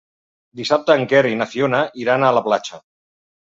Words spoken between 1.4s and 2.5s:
na Fiona iran a la